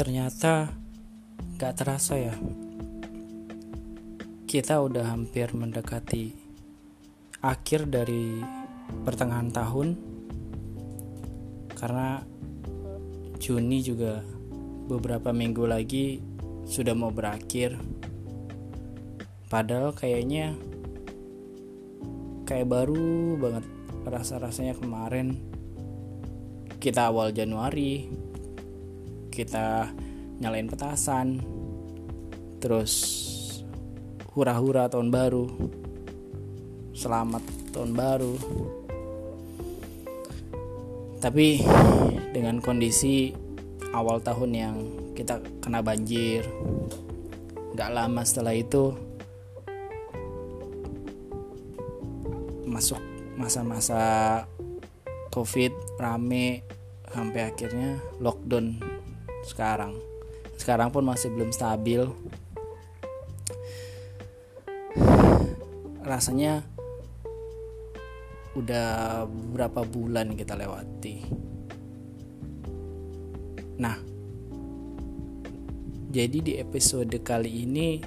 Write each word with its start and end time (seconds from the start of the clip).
Ternyata 0.00 0.72
gak 1.60 1.76
terasa 1.76 2.16
ya. 2.16 2.32
Kita 4.48 4.80
udah 4.80 5.12
hampir 5.12 5.52
mendekati 5.52 6.32
akhir 7.44 7.84
dari 7.84 8.40
pertengahan 9.04 9.52
tahun. 9.52 10.00
Karena 11.76 12.16
Juni 13.44 13.84
juga 13.84 14.24
beberapa 14.88 15.36
minggu 15.36 15.68
lagi 15.68 16.24
sudah 16.64 16.96
mau 16.96 17.12
berakhir. 17.12 17.76
Padahal 19.52 19.92
kayaknya 19.92 20.56
kayak 22.48 22.72
baru 22.72 23.36
banget 23.36 23.68
rasa-rasanya 24.08 24.80
kemarin. 24.80 25.36
Kita 26.80 27.12
awal 27.12 27.36
Januari 27.36 28.29
kita 29.40 29.88
nyalain 30.40 30.68
petasan 30.68 31.40
terus 32.60 32.92
hura-hura 34.36 34.92
tahun 34.92 35.08
baru 35.08 35.48
selamat 37.00 37.40
tahun 37.72 37.96
baru. 37.96 38.34
Tapi 41.16 41.64
dengan 42.36 42.60
kondisi 42.60 43.32
awal 43.96 44.20
tahun 44.20 44.50
yang 44.52 44.76
kita 45.16 45.40
kena 45.64 45.80
banjir 45.80 46.44
gak 47.72 47.92
lama 47.92 48.20
setelah 48.24 48.52
itu 48.52 48.92
masuk 52.68 53.00
masa-masa 53.40 54.00
covid 55.32 55.72
rame 55.96 56.60
sampai 57.10 57.48
akhirnya 57.48 57.98
lockdown 58.20 58.89
sekarang. 59.44 59.96
Sekarang 60.60 60.92
pun 60.92 61.04
masih 61.04 61.32
belum 61.32 61.52
stabil. 61.54 62.04
Rasanya 66.04 66.64
udah 68.58 69.24
berapa 69.54 69.86
bulan 69.86 70.34
kita 70.34 70.58
lewati. 70.58 71.22
Nah 73.78 73.96
jadi 76.10 76.38
di 76.42 76.52
episode 76.58 77.14
kali 77.22 77.62
ini 77.62 78.02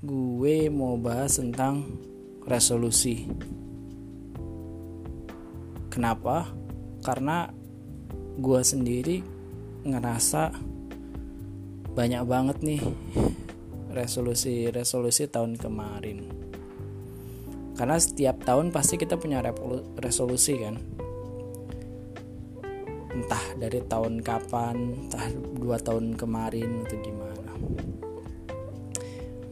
gue 0.00 0.72
mau 0.72 0.96
bahas 0.96 1.36
tentang 1.36 1.84
resolusi. 2.48 3.28
Kenapa? 5.92 6.48
Karena 7.04 7.52
gue 8.40 8.60
sendiri 8.64 9.35
ngerasa 9.86 10.50
banyak 11.96 12.22
banget 12.28 12.58
nih 12.60 12.82
resolusi-resolusi 13.94 15.32
tahun 15.32 15.56
kemarin. 15.56 16.28
Karena 17.76 17.96
setiap 17.96 18.44
tahun 18.44 18.72
pasti 18.72 19.00
kita 19.00 19.16
punya 19.16 19.40
resolusi 20.00 20.60
kan. 20.60 20.76
Entah 23.16 23.44
dari 23.56 23.80
tahun 23.80 24.20
kapan, 24.20 24.76
entah 25.08 25.24
dua 25.56 25.80
tahun 25.80 26.20
kemarin 26.20 26.84
atau 26.84 26.98
gimana. 27.00 27.52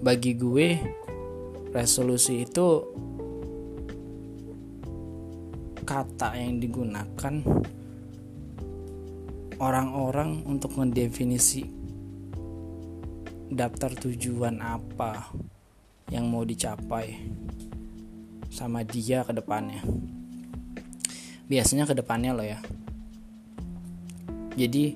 Bagi 0.05 0.37
gue 0.37 0.69
resolusi 1.73 2.45
itu 2.45 2.69
kata 5.85 6.37
yang 6.37 6.61
digunakan 6.61 7.35
orang-orang 9.59 10.43
untuk 10.47 10.79
mendefinisi 10.79 11.67
daftar 13.55 13.95
tujuan 13.95 14.59
apa 14.59 15.31
yang 16.11 16.27
mau 16.27 16.43
dicapai 16.43 17.17
sama 18.51 18.87
dia 18.87 19.27
ke 19.27 19.35
depannya. 19.35 19.83
Biasanya 21.47 21.85
ke 21.87 21.95
depannya 21.95 22.33
loh 22.35 22.47
ya. 22.47 22.59
Jadi 24.55 24.95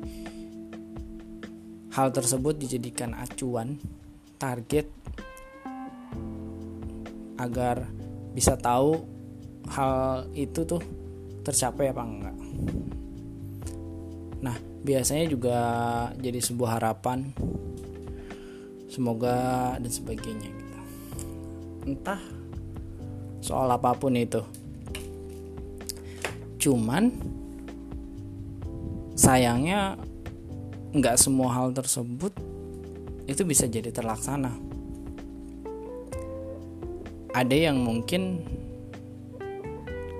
hal 1.94 2.14
tersebut 2.14 2.54
dijadikan 2.54 3.14
acuan 3.18 3.78
target 4.38 4.86
agar 7.38 7.86
bisa 8.34 8.54
tahu 8.54 9.02
hal 9.70 10.26
itu 10.34 10.62
tuh 10.62 10.82
tercapai 11.42 11.90
apa 11.90 12.02
enggak. 12.02 12.36
Nah, 14.38 14.54
biasanya 14.86 15.26
juga 15.26 15.58
jadi 16.18 16.38
sebuah 16.38 16.78
harapan 16.78 17.34
semoga 18.88 19.74
dan 19.76 19.90
sebagainya 19.90 20.48
gitu. 20.48 20.78
Entah 21.90 22.20
soal 23.42 23.68
apa 23.70 23.94
pun 23.94 24.14
itu. 24.14 24.42
Cuman 26.58 27.10
sayangnya 29.14 29.98
nggak 30.94 31.20
semua 31.20 31.52
hal 31.52 31.74
tersebut 31.74 32.32
itu 33.28 33.42
bisa 33.44 33.68
jadi 33.68 33.92
terlaksana. 33.92 34.54
Ada 37.36 37.70
yang 37.70 37.78
mungkin 37.84 38.42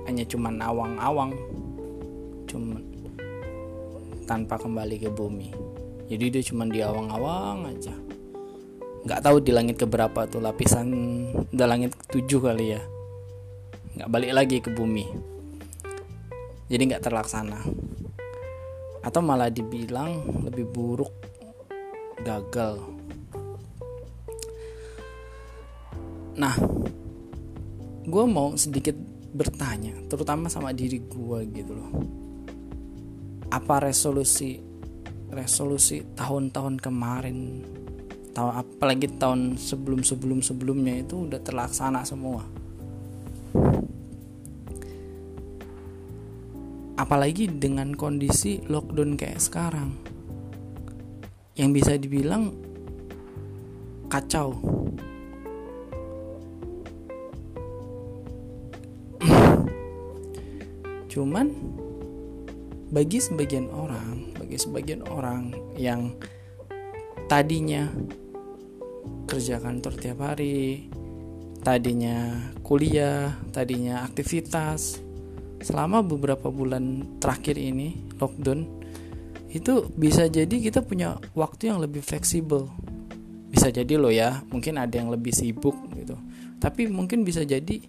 hanya 0.07 0.25
cuman 0.29 0.61
awang-awang, 0.61 1.33
cuman 2.47 2.88
tanpa 4.29 4.61
kembali 4.61 5.01
ke 5.01 5.09
bumi. 5.09 5.49
Jadi 6.13 6.25
dia 6.29 6.43
cuma 6.45 6.69
di 6.69 6.85
awang-awang 6.85 7.73
aja. 7.73 7.97
Nggak 9.09 9.25
tahu 9.25 9.41
di 9.41 9.57
langit 9.57 9.81
keberapa 9.81 10.29
tuh 10.29 10.45
lapisan 10.45 10.93
udah 11.49 11.65
langit 11.65 11.97
tujuh 12.13 12.45
kali 12.45 12.77
ya. 12.77 12.83
Nggak 13.97 14.11
balik 14.13 14.33
lagi 14.37 14.57
ke 14.61 14.69
bumi. 14.69 15.09
Jadi 16.69 16.83
nggak 16.93 17.09
terlaksana. 17.09 17.65
Atau 19.01 19.25
malah 19.25 19.49
dibilang 19.49 20.45
lebih 20.45 20.69
buruk 20.69 21.13
gagal. 22.21 22.85
Nah 26.37 26.53
gue 28.05 28.25
mau 28.29 28.53
sedikit 28.61 28.97
bertanya 29.33 29.93
terutama 30.09 30.49
sama 30.49 30.73
diri 30.73 31.05
gue 31.05 31.39
gitu 31.53 31.77
loh 31.77 31.93
apa 33.49 33.81
resolusi 33.81 34.61
resolusi 35.33 36.05
tahun-tahun 36.17 36.81
kemarin 36.81 37.65
tahun 38.37 38.53
apalagi 38.61 39.09
tahun 39.19 39.57
sebelum 39.59 40.07
sebelum 40.07 40.39
sebelumnya 40.45 41.01
itu 41.03 41.27
udah 41.27 41.41
terlaksana 41.43 42.05
semua. 42.05 42.47
Apalagi 46.99 47.47
dengan 47.47 47.95
kondisi 47.95 48.63
lockdown 48.67 49.15
kayak 49.19 49.43
sekarang 49.43 49.95
yang 51.59 51.75
bisa 51.75 51.99
dibilang 51.99 52.55
kacau. 54.07 54.55
Cuman 61.13 61.47
bagi 62.89 63.21
sebagian 63.21 63.69
orang, 63.69 64.33
bagi 64.37 64.57
sebagian 64.57 65.05
orang 65.09 65.53
yang 65.77 66.17
tadinya 67.29 67.93
kerja 69.29 69.61
kantor 69.61 69.93
tiap 70.01 70.25
hari, 70.25 70.89
tadinya 71.61 72.33
kuliah, 72.65 73.37
tadinya 73.53 74.09
aktivitas, 74.09 75.05
selama 75.61 76.01
beberapa 76.01 76.49
bulan 76.49 77.19
terakhir 77.21 77.61
ini 77.61 78.17
lockdown 78.17 78.65
itu 79.49 79.89
bisa 79.97 80.29
jadi 80.29 80.53
kita 80.53 80.85
punya 80.85 81.17
waktu 81.33 81.73
yang 81.73 81.81
lebih 81.81 82.05
fleksibel. 82.05 82.69
Bisa 83.49 83.73
jadi 83.73 83.97
loh 83.97 84.13
ya, 84.13 84.45
mungkin 84.53 84.77
ada 84.77 84.93
yang 84.93 85.09
lebih 85.09 85.33
sibuk 85.33 85.77
gitu. 85.97 86.17
Tapi 86.61 86.89
mungkin 86.89 87.25
bisa 87.25 87.45
jadi 87.49 87.81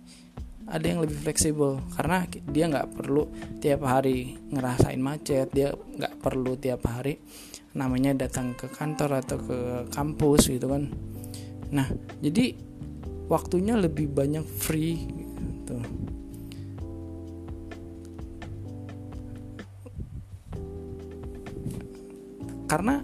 ada 0.70 0.86
yang 0.86 1.02
lebih 1.02 1.18
fleksibel. 1.18 1.82
Karena 1.98 2.24
dia 2.30 2.70
nggak 2.70 2.94
perlu 2.94 3.26
tiap 3.58 3.82
hari 3.84 4.38
ngerasain 4.54 5.02
macet 5.02 5.50
dia 5.50 5.74
nggak 5.74 6.22
perlu 6.22 6.56
tiap 6.62 6.86
hari 6.86 7.18
namanya 7.74 8.26
datang 8.26 8.54
ke 8.54 8.70
kantor 8.70 9.22
atau 9.26 9.38
ke 9.42 9.58
kampus 9.90 10.50
gitu 10.54 10.70
kan. 10.70 10.90
Nah 11.74 11.90
jadi 12.22 12.54
waktunya 13.30 13.78
lebih 13.78 14.10
banyak 14.10 14.46
free 14.46 14.98
gitu. 15.38 15.78
Karena 22.70 23.02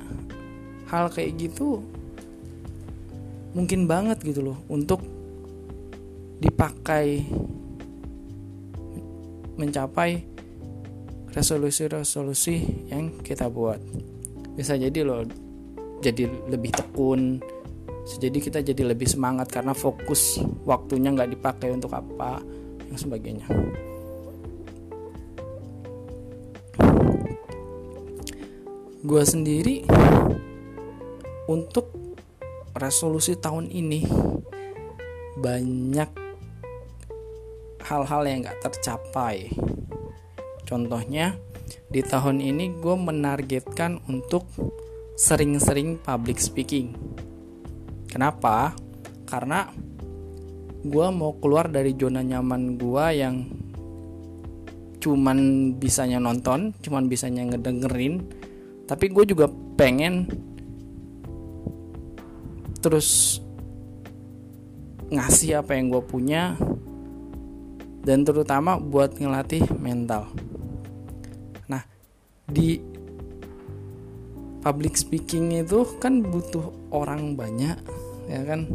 hal 0.93 1.09
kayak 1.09 1.41
gitu 1.41 1.81
mungkin 3.57 3.89
banget 3.89 4.21
gitu 4.21 4.53
loh 4.53 4.57
untuk 4.69 5.01
dipakai 6.37 7.25
mencapai 9.55 10.23
resolusi-resolusi 11.35 12.87
yang 12.91 13.19
kita 13.19 13.51
buat. 13.51 13.79
bisa 14.55 14.79
jadi 14.79 15.03
loh 15.03 15.27
jadi 15.99 16.31
lebih 16.47 16.71
tekun 16.71 17.43
jadi 18.07 18.37
kita 18.39 18.59
jadi 18.63 18.95
lebih 18.95 19.03
semangat 19.03 19.51
karena 19.51 19.75
fokus 19.75 20.39
waktunya 20.63 21.11
nggak 21.11 21.35
dipakai 21.35 21.75
untuk 21.75 21.91
apa 21.91 22.39
yang 22.87 22.95
sebagainya 22.95 23.51
gue 29.05 29.23
sendiri 29.27 29.85
untuk 31.45 31.93
resolusi 32.73 33.37
tahun 33.37 33.69
ini 33.69 34.01
banyak 35.37 36.24
hal-hal 37.85 38.21
yang 38.25 38.41
gak 38.41 38.59
tercapai. 38.65 39.53
Contohnya 40.65 41.37
di 41.93 42.01
tahun 42.01 42.41
ini 42.41 42.81
gue 42.81 42.95
menargetkan 42.97 44.01
untuk 44.09 44.49
sering-sering 45.15 46.01
public 46.01 46.41
speaking. 46.41 46.97
Kenapa? 48.09 48.73
Karena 49.29 49.69
gue 50.85 51.07
mau 51.09 51.37
keluar 51.41 51.69
dari 51.69 51.97
zona 51.97 52.21
nyaman 52.21 52.77
gue 52.77 53.05
yang 53.13 53.35
cuman 55.01 55.37
bisanya 55.77 56.17
nonton 56.17 56.73
cuman 56.81 57.05
bisanya 57.05 57.45
ngedengerin 57.45 58.25
tapi 58.85 59.09
gue 59.09 59.25
juga 59.25 59.49
pengen 59.77 60.29
terus 62.81 63.41
ngasih 65.09 65.61
apa 65.61 65.77
yang 65.77 65.89
gue 65.93 66.01
punya 66.05 66.57
dan 68.05 68.21
terutama 68.21 68.77
buat 68.77 69.17
ngelatih 69.17 69.65
mental. 69.81 70.29
Nah 71.65 71.81
di 72.45 72.77
public 74.61 74.93
speaking 74.93 75.65
itu 75.65 75.83
kan 75.97 76.21
butuh 76.21 76.69
orang 76.93 77.33
banyak 77.33 77.75
ya 78.29 78.41
kan? 78.45 78.69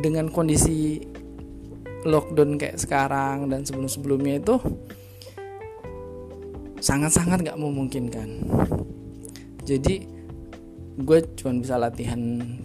Dengan 0.00 0.32
kondisi 0.32 1.04
lockdown 2.08 2.56
kayak 2.56 2.80
sekarang 2.80 3.52
dan 3.52 3.60
sebelum-sebelumnya 3.60 4.40
itu 4.40 4.56
sangat-sangat 6.80 7.44
gak 7.44 7.60
memungkinkan. 7.60 8.48
Jadi 9.68 10.19
gue 10.98 11.18
cuma 11.38 11.54
bisa 11.62 11.78
latihan 11.78 12.18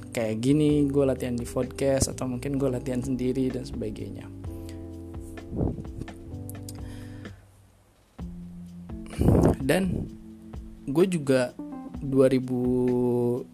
kayak 0.10 0.42
gini 0.42 0.90
gue 0.90 1.06
latihan 1.06 1.38
di 1.38 1.46
podcast 1.46 2.10
atau 2.10 2.26
mungkin 2.26 2.58
gue 2.58 2.70
latihan 2.72 3.04
sendiri 3.04 3.54
dan 3.54 3.68
sebagainya. 3.68 4.26
Dan 9.66 10.06
gue 10.86 11.06
juga 11.10 11.58
2020 12.06 13.50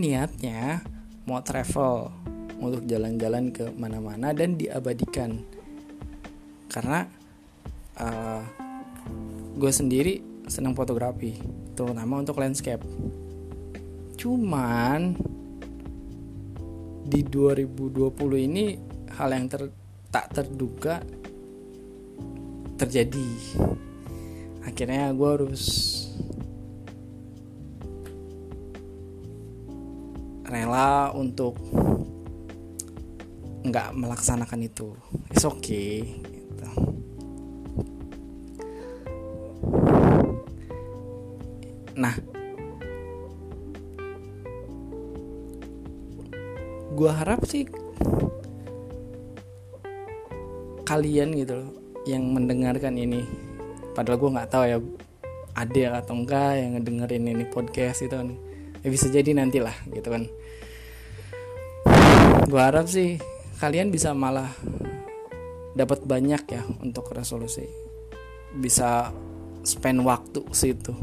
niatnya 0.00 0.80
mau 1.28 1.44
travel 1.44 2.08
untuk 2.62 2.88
jalan-jalan 2.88 3.52
ke 3.52 3.68
mana-mana 3.76 4.32
dan 4.32 4.56
diabadikan. 4.56 5.44
Karena 6.72 7.04
uh, 8.00 8.42
gue 9.60 9.72
sendiri 9.72 10.24
senang 10.48 10.72
fotografi 10.72 11.36
terutama 11.76 12.20
untuk 12.20 12.40
landscape 12.40 12.82
cuman 14.22 15.18
di 17.02 17.26
2020 17.26 18.46
ini 18.46 18.78
hal 19.18 19.34
yang 19.34 19.50
ter, 19.50 19.66
tak 20.14 20.30
terduga 20.30 21.02
terjadi. 22.78 23.30
Akhirnya 24.62 25.10
gue 25.10 25.26
harus 25.26 25.62
rela 30.46 31.10
untuk 31.18 31.58
nggak 33.66 33.90
melaksanakan 33.98 34.60
itu. 34.62 34.94
It's 35.34 35.42
okay 35.42 36.30
Nah, 41.92 42.16
gue 47.02 47.10
harap 47.10 47.42
sih 47.50 47.66
kalian 50.86 51.34
gitu 51.34 51.58
loh 51.58 51.70
yang 52.06 52.22
mendengarkan 52.30 52.94
ini. 52.94 53.26
Padahal 53.90 54.22
gue 54.22 54.30
nggak 54.38 54.50
tahu 54.54 54.64
ya 54.70 54.78
ada 55.58 55.98
atau 55.98 56.14
enggak 56.14 56.62
yang 56.62 56.78
ngedengerin 56.78 57.26
ini 57.26 57.44
podcast 57.50 58.06
itu 58.06 58.14
kan. 58.14 58.38
Ya 58.86 58.88
bisa 58.94 59.10
jadi 59.10 59.34
nantilah 59.34 59.74
gitu 59.90 60.14
kan. 60.14 60.30
Gue 62.46 62.62
harap 62.62 62.86
sih 62.86 63.18
kalian 63.58 63.90
bisa 63.90 64.14
malah 64.14 64.54
dapat 65.74 66.06
banyak 66.06 66.42
ya 66.54 66.62
untuk 66.86 67.10
resolusi. 67.10 67.66
Bisa 68.54 69.10
spend 69.66 70.06
waktu 70.06 70.46
situ 70.54 70.94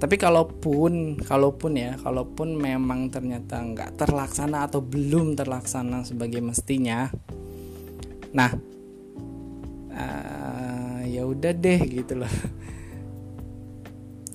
tapi 0.00 0.16
kalaupun 0.16 1.20
kalaupun 1.20 1.72
ya 1.76 1.92
kalaupun 2.00 2.56
memang 2.56 3.12
ternyata 3.12 3.60
nggak 3.60 4.00
terlaksana 4.00 4.64
atau 4.64 4.80
belum 4.80 5.36
terlaksana 5.36 6.08
sebagai 6.08 6.40
mestinya 6.40 7.12
nah 8.32 8.50
uh, 9.92 11.04
ya 11.04 11.26
udah 11.26 11.52
deh 11.52 11.80
gitu 11.84 12.16
loh. 12.22 12.32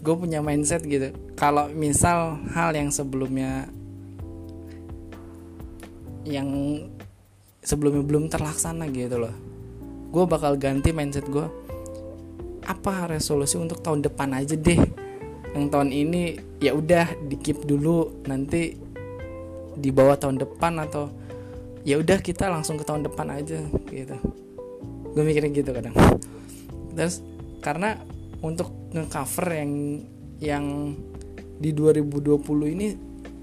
Gue 0.05 0.13
punya 0.21 0.37
mindset 0.37 0.85
gitu. 0.85 1.09
Kalau 1.33 1.65
misal 1.73 2.37
hal 2.53 2.77
yang 2.77 2.93
sebelumnya 2.93 3.65
yang 6.25 6.49
sebelumnya 7.65 8.05
belum 8.05 8.29
terlaksana 8.29 8.85
gitu 8.93 9.17
loh 9.17 9.33
gue 10.15 10.23
bakal 10.25 10.55
ganti 10.55 10.95
mindset 10.95 11.27
gue 11.29 11.43
apa 12.65 13.11
resolusi 13.11 13.59
untuk 13.59 13.83
tahun 13.83 14.05
depan 14.05 14.31
aja 14.31 14.57
deh 14.57 15.04
yang 15.55 15.71
tahun 15.71 15.89
ini 15.95 16.35
ya 16.59 16.75
udah 16.75 17.15
di 17.31 17.39
dulu. 17.39 18.27
Nanti 18.27 18.75
di 19.75 19.89
bawah 19.91 20.19
tahun 20.19 20.43
depan 20.43 20.83
atau 20.83 21.07
ya 21.87 21.95
udah 21.95 22.19
kita 22.19 22.51
langsung 22.51 22.75
ke 22.75 22.83
tahun 22.83 23.07
depan 23.07 23.31
aja 23.31 23.63
gitu. 23.87 24.17
Gue 25.15 25.23
mikirin 25.23 25.55
gitu 25.55 25.71
kadang. 25.71 25.95
Terus 26.91 27.23
karena 27.63 27.95
untuk 28.43 28.91
ngecover 28.91 29.47
yang 29.55 29.71
yang 30.43 30.65
di 31.55 31.71
2020 31.71 32.75
ini 32.75 32.87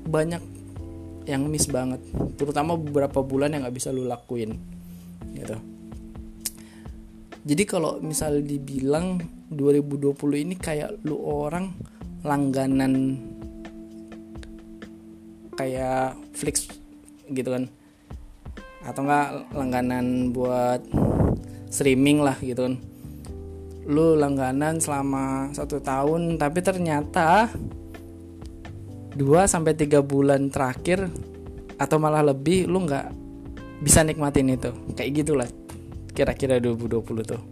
banyak 0.04 0.42
yang 1.25 1.49
miss 1.49 1.64
banget. 1.64 2.04
Terutama 2.37 2.76
beberapa 2.76 3.25
bulan 3.25 3.57
yang 3.57 3.64
nggak 3.64 3.76
bisa 3.76 3.88
lu 3.88 4.04
lakuin 4.04 4.61
gitu. 5.33 5.57
Jadi 7.42 7.62
kalau 7.66 7.99
misal 7.99 8.45
dibilang 8.45 9.19
2020 9.50 10.14
ini 10.45 10.54
kayak 10.54 11.02
lu 11.02 11.19
orang 11.19 11.75
langganan 12.23 13.19
kayak 15.59 16.17
Flix 16.35 16.71
gitu 17.31 17.50
kan. 17.52 17.67
Atau 18.83 19.07
enggak 19.07 19.47
langganan 19.55 20.35
buat 20.35 20.83
streaming 21.71 22.23
lah 22.23 22.38
gitu 22.43 22.67
kan. 22.67 22.75
Lu 23.87 24.14
langganan 24.14 24.79
selama 24.79 25.50
satu 25.55 25.83
tahun 25.83 26.38
tapi 26.38 26.62
ternyata 26.62 27.50
2 29.12 29.19
sampai 29.45 29.76
tiga 29.76 30.00
bulan 30.00 30.49
terakhir 30.49 31.11
atau 31.76 31.97
malah 31.99 32.23
lebih 32.23 32.71
lu 32.71 32.87
nggak 32.87 33.07
bisa 33.83 34.07
nikmatin 34.07 34.55
itu. 34.55 34.71
Kayak 34.95 35.11
gitulah 35.23 35.49
kira-kira 36.12 36.61
2020 36.62 37.26
tuh 37.26 37.51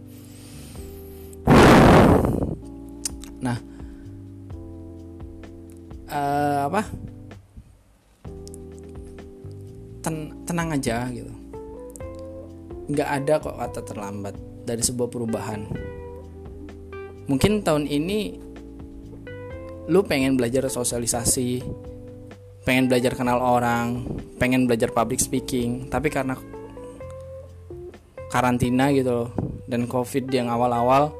apa? 6.71 6.87
Ten 10.01 10.15
tenang 10.47 10.71
aja 10.71 11.11
gitu. 11.11 11.33
Nggak 12.87 13.09
ada 13.21 13.33
kok 13.43 13.55
kata 13.59 13.81
terlambat 13.83 14.35
dari 14.63 14.79
sebuah 14.79 15.11
perubahan. 15.11 15.67
Mungkin 17.27 17.61
tahun 17.61 17.85
ini 17.91 18.51
lu 19.91 20.05
pengen 20.07 20.39
belajar 20.39 20.69
sosialisasi 20.71 21.65
pengen 22.61 22.85
belajar 22.85 23.17
kenal 23.17 23.41
orang 23.41 24.05
pengen 24.37 24.69
belajar 24.69 24.93
public 24.93 25.17
speaking 25.17 25.89
tapi 25.89 26.13
karena 26.13 26.37
karantina 28.29 28.93
gitu 28.93 29.09
loh 29.09 29.29
dan 29.65 29.89
covid 29.89 30.29
yang 30.29 30.47
awal-awal 30.47 31.11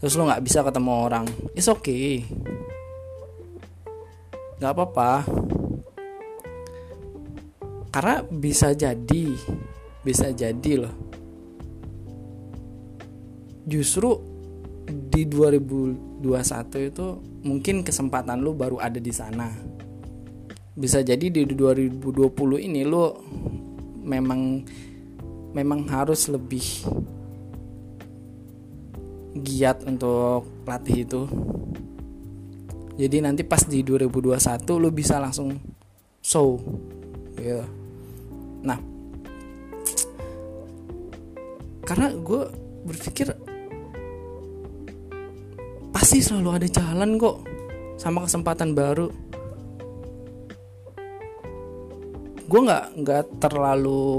terus 0.00 0.16
lu 0.16 0.24
nggak 0.24 0.40
bisa 0.40 0.64
ketemu 0.64 0.92
orang. 1.06 1.28
It's 1.52 1.68
okay 1.68 2.24
nggak 4.60 4.72
apa-apa. 4.76 5.12
Karena 7.90 8.22
bisa 8.28 8.76
jadi 8.76 9.24
bisa 10.04 10.28
jadi 10.36 10.84
loh. 10.84 10.94
Justru 13.64 14.20
di 14.90 15.24
2021 15.24 16.90
itu 16.92 17.06
mungkin 17.40 17.80
kesempatan 17.80 18.44
lu 18.44 18.52
baru 18.52 18.76
ada 18.76 19.00
di 19.00 19.12
sana. 19.16 19.48
Bisa 20.76 21.00
jadi 21.00 21.32
di 21.32 21.44
2020 21.48 22.00
ini 22.60 22.84
lu 22.84 23.10
memang 24.04 24.64
memang 25.56 25.88
harus 25.88 26.30
lebih 26.30 26.62
giat 29.40 29.86
untuk 29.86 30.46
latih 30.66 31.06
itu 31.06 31.22
jadi 33.00 33.24
nanti 33.24 33.48
pas 33.48 33.64
di 33.64 33.80
2021 33.80 34.36
lu 34.76 34.88
bisa 34.92 35.16
langsung 35.16 35.56
show 36.20 36.60
gitu. 37.40 37.64
Nah 38.60 38.76
karena 41.88 42.12
gue 42.12 42.42
berpikir 42.84 43.32
pasti 45.96 46.20
selalu 46.20 46.60
ada 46.60 46.68
jalan 46.68 47.16
kok 47.16 47.36
sama 47.96 48.28
kesempatan 48.28 48.76
baru. 48.76 49.08
Gue 52.50 52.60
nggak 52.68 52.84
nggak 53.00 53.24
terlalu 53.40 54.12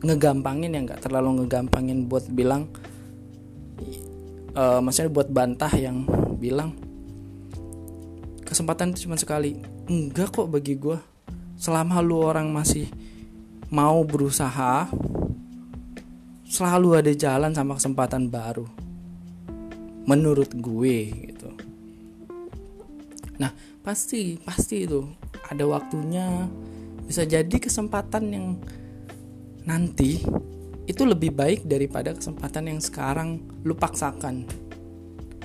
ngegampangin 0.00 0.72
ya 0.72 0.80
nggak 0.88 1.00
terlalu 1.04 1.44
ngegampangin 1.44 2.08
buat 2.08 2.24
bilang 2.32 2.68
uh, 4.52 4.80
maksudnya 4.80 5.10
buat 5.12 5.28
bantah 5.32 5.72
yang 5.76 6.04
bilang 6.36 6.83
kesempatan 8.54 8.94
itu 8.94 9.10
cuma 9.10 9.18
sekali. 9.18 9.58
Enggak 9.90 10.30
kok 10.30 10.46
bagi 10.46 10.78
gue 10.78 10.94
selama 11.58 11.98
lu 11.98 12.22
orang 12.22 12.46
masih 12.54 12.86
mau 13.74 13.98
berusaha 14.06 14.86
selalu 16.46 17.02
ada 17.02 17.10
jalan 17.10 17.50
sama 17.50 17.74
kesempatan 17.74 18.30
baru. 18.30 18.70
Menurut 20.06 20.54
gue 20.54 20.98
gitu. 21.34 21.50
Nah 23.42 23.50
pasti 23.82 24.38
pasti 24.38 24.86
itu. 24.86 25.02
Ada 25.50 25.66
waktunya 25.66 26.46
bisa 27.04 27.26
jadi 27.26 27.58
kesempatan 27.58 28.24
yang 28.30 28.46
nanti 29.66 30.22
itu 30.84 31.02
lebih 31.02 31.34
baik 31.34 31.66
daripada 31.66 32.14
kesempatan 32.14 32.70
yang 32.70 32.80
sekarang 32.80 33.42
lu 33.66 33.74
paksakan. 33.74 34.46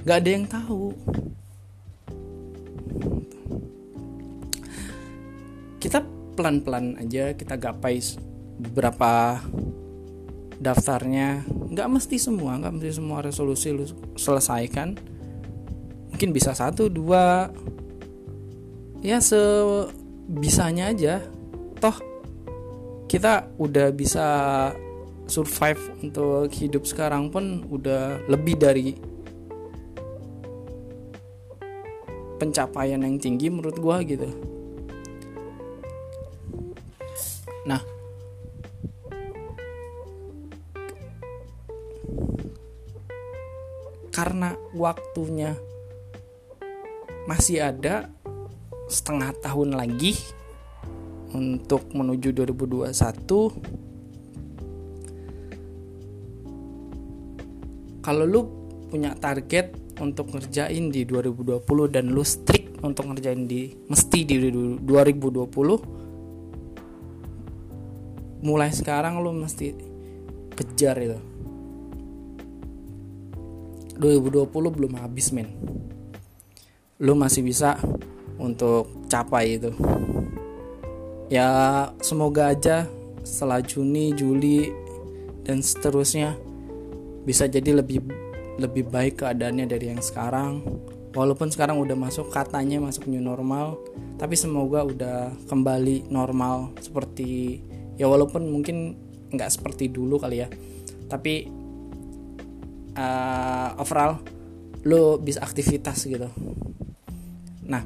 Gak 0.06 0.18
ada 0.24 0.30
yang 0.30 0.46
tahu 0.48 0.96
pelan-pelan 6.40 6.96
aja 7.04 7.36
kita 7.36 7.60
gapai 7.60 8.00
beberapa 8.56 9.44
daftarnya. 10.56 11.44
Nggak 11.68 11.88
mesti 11.92 12.16
semua 12.16 12.56
nggak 12.56 12.80
mesti 12.80 12.92
semua 12.96 13.20
resolusi 13.20 13.76
lu 13.76 13.84
selesaikan. 14.16 14.96
Mungkin 16.16 16.32
bisa 16.32 16.56
satu 16.56 16.88
dua. 16.88 17.52
Ya 19.04 19.20
sebisanya 19.20 20.96
aja. 20.96 21.20
Toh 21.84 22.00
kita 23.12 23.52
udah 23.60 23.92
bisa 23.92 24.28
survive 25.28 25.80
untuk 26.00 26.48
hidup 26.56 26.88
sekarang 26.88 27.28
pun 27.36 27.68
udah 27.68 28.24
lebih 28.32 28.56
dari 28.56 28.96
pencapaian 32.40 33.04
yang 33.04 33.20
tinggi 33.20 33.52
menurut 33.52 33.76
gua 33.76 34.00
gitu. 34.08 34.59
Nah, 37.68 37.82
karena 44.20 44.56
waktunya 44.76 45.56
masih 47.24 47.64
ada 47.64 48.12
setengah 48.90 49.32
tahun 49.40 49.78
lagi 49.78 50.18
untuk 51.32 51.94
menuju 51.94 52.34
2021 52.34 52.92
kalau 58.02 58.26
lu 58.26 58.42
punya 58.90 59.14
target 59.14 59.72
untuk 60.02 60.34
ngerjain 60.34 60.90
di 60.90 61.06
2020 61.06 61.64
dan 61.94 62.10
lu 62.10 62.26
strict 62.26 62.82
untuk 62.82 63.14
ngerjain 63.14 63.46
di 63.46 63.72
mesti 63.88 64.26
di 64.26 64.50
2020 64.50 65.99
mulai 68.40 68.72
sekarang 68.72 69.20
lu 69.20 69.36
mesti 69.36 69.76
kejar 70.56 70.96
itu. 71.00 71.20
2020 74.00 74.48
belum 74.48 74.94
habis 74.96 75.36
men. 75.36 75.52
Lu 77.04 77.16
masih 77.16 77.44
bisa 77.44 77.76
untuk 78.40 78.88
capai 79.12 79.60
itu. 79.60 79.76
Ya 81.28 81.48
semoga 82.00 82.56
aja 82.56 82.88
setelah 83.28 83.60
Juni 83.60 84.16
Juli 84.16 84.72
dan 85.44 85.60
seterusnya 85.60 86.40
bisa 87.28 87.46
jadi 87.46 87.84
lebih 87.84 88.02
lebih 88.60 88.88
baik 88.88 89.24
keadaannya 89.24 89.68
dari 89.68 89.92
yang 89.92 90.00
sekarang. 90.00 90.64
Walaupun 91.12 91.52
sekarang 91.52 91.82
udah 91.82 91.98
masuk 91.98 92.32
katanya 92.32 92.80
masuk 92.80 93.10
new 93.10 93.20
normal 93.20 93.82
tapi 94.20 94.36
semoga 94.36 94.84
udah 94.84 95.32
kembali 95.48 96.12
normal 96.12 96.76
seperti 96.84 97.64
ya 98.00 98.08
walaupun 98.08 98.48
mungkin 98.48 98.96
nggak 99.30 99.52
seperti 99.52 99.92
dulu 99.92 100.18
kali 100.18 100.42
ya 100.42 100.48
tapi 101.12 101.46
uh, 102.96 103.76
overall 103.78 104.24
lo 104.88 105.20
bisa 105.20 105.44
aktivitas 105.44 106.08
gitu 106.08 106.32
nah 107.68 107.84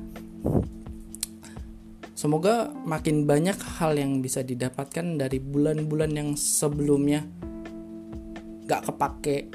Semoga 2.24 2.72
makin 2.88 3.27
banyak 3.27 3.60
hal 3.84 4.00
yang 4.00 4.24
bisa 4.24 4.48
didapatkan 4.48 5.20
dari 5.20 5.43
bulan-bulan 5.43 6.08
yang 6.15 6.39
sebelumnya 6.39 7.27
gak 8.63 8.88
kepake. 8.88 9.51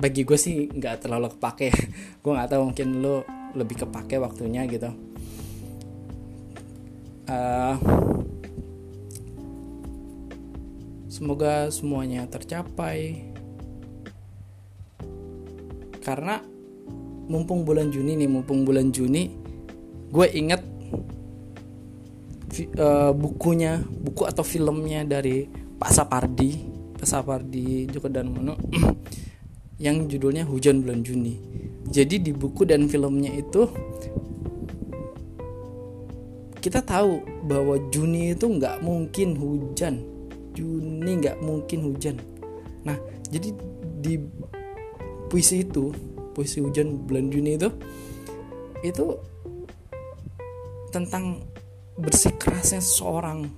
Bagi 0.00 0.24
gue 0.24 0.40
sih 0.40 0.72
gak 0.72 1.04
terlalu 1.04 1.36
kepake. 1.36 1.68
gue 2.24 2.32
gak 2.32 2.48
tahu 2.48 2.72
mungkin 2.72 3.04
lo 3.04 3.28
lebih 3.52 3.84
kepake 3.84 4.16
waktunya 4.16 4.64
gitu. 4.64 4.88
Uh, 7.28 7.76
semoga 11.16 11.72
semuanya 11.72 12.28
tercapai. 12.28 13.24
Karena 16.04 16.44
mumpung 17.32 17.64
bulan 17.64 17.88
Juni 17.88 18.20
nih, 18.20 18.28
mumpung 18.28 18.68
bulan 18.68 18.92
Juni, 18.92 19.32
gue 20.12 20.26
inget 20.36 20.60
uh, 22.76 23.12
bukunya 23.16 23.80
buku 23.80 24.28
atau 24.28 24.44
filmnya 24.44 25.08
dari 25.08 25.48
Pak 25.76 25.92
Sapardi 25.92 26.50
Pak 26.96 27.04
Sapardi 27.04 27.84
Joko 27.90 28.08
Darmono 28.08 28.56
yang 29.84 30.08
judulnya 30.08 30.48
Hujan 30.48 30.80
Bulan 30.80 31.04
Juni 31.04 31.36
jadi 31.84 32.16
di 32.16 32.32
buku 32.32 32.64
dan 32.64 32.88
filmnya 32.88 33.28
itu 33.36 33.68
kita 36.64 36.80
tahu 36.80 37.22
bahwa 37.44 37.76
Juni 37.92 38.32
itu 38.32 38.48
nggak 38.48 38.80
mungkin 38.80 39.36
hujan 39.36 40.15
Juni 40.56 41.20
nggak 41.20 41.44
mungkin 41.44 41.92
hujan. 41.92 42.16
Nah 42.88 42.96
jadi 43.28 43.52
di 44.00 44.16
puisi 45.28 45.60
itu 45.60 45.92
puisi 46.32 46.64
hujan 46.64 47.04
bulan 47.04 47.28
Juni 47.28 47.60
itu 47.60 47.68
itu 48.80 49.04
tentang 50.88 51.44
bersikeras 52.00 52.72
seseorang. 52.72 53.52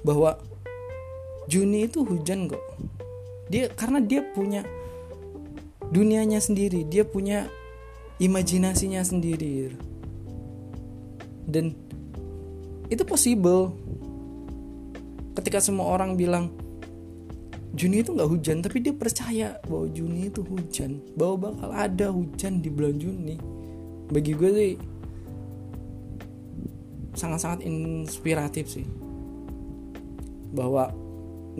Bahwa 0.00 0.40
Juni 1.44 1.84
itu 1.84 2.00
hujan 2.00 2.48
kok. 2.48 2.64
Dia 3.52 3.68
karena 3.74 4.00
dia 4.00 4.24
punya 4.24 4.64
dunianya 5.90 6.38
sendiri 6.38 6.86
dia 6.86 7.02
punya 7.02 7.50
imajinasinya 8.22 9.02
sendiri. 9.02 9.74
Dan 11.50 11.74
itu 12.86 13.02
possible 13.02 13.74
ketika 15.34 15.62
semua 15.62 15.90
orang 15.90 16.18
bilang 16.18 16.50
Juni 17.70 18.02
itu 18.02 18.10
nggak 18.10 18.30
hujan 18.30 18.58
tapi 18.66 18.82
dia 18.82 18.90
percaya 18.90 19.48
bahwa 19.62 19.86
Juni 19.94 20.26
itu 20.26 20.42
hujan 20.42 20.98
bahwa 21.14 21.50
bakal 21.50 21.70
ada 21.70 22.06
hujan 22.10 22.58
di 22.58 22.66
bulan 22.66 22.98
Juni. 22.98 23.38
Bagi 24.10 24.34
gue 24.34 24.50
sih 24.50 24.72
sangat-sangat 27.14 27.62
inspiratif 27.62 28.74
sih. 28.74 28.82
Bahwa 30.50 30.90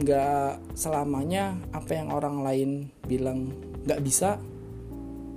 nggak 0.02 0.74
selamanya 0.74 1.54
apa 1.70 1.94
yang 1.94 2.10
orang 2.10 2.42
lain 2.42 2.70
bilang 3.06 3.54
nggak 3.86 4.02
bisa 4.02 4.38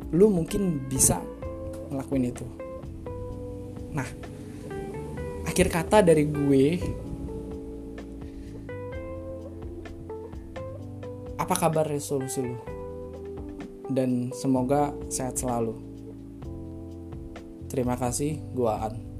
lu 0.09 0.33
mungkin 0.33 0.89
bisa 0.89 1.21
ngelakuin 1.93 2.33
itu. 2.33 2.45
Nah 3.93 4.09
akhir 5.45 5.69
kata 5.69 6.01
dari 6.01 6.25
gue 6.25 6.81
apa 11.43 11.59
kabar 11.59 11.83
resolusi 11.83 12.39
lu 12.39 12.55
dan 13.91 14.31
semoga 14.31 14.95
sehat 15.11 15.35
selalu. 15.35 15.75
Terima 17.67 17.99
kasih, 17.99 18.39
gua 18.55 18.87
An. 18.87 19.12